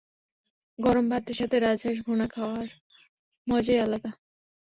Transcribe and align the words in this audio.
গরম 0.79 1.05
ভাতের 1.09 1.35
সঙ্গে 1.35 1.57
রাজহাঁস 1.59 1.97
ভুনা 2.05 2.27
খাওয়ার 2.27 2.67
মজাই 3.47 3.79
আলাদা। 3.79 4.11